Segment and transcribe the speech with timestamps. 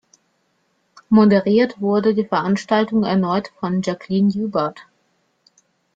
[1.09, 4.87] Moderiert wurde die Veranstaltung erneut von Jacqueline Joubert.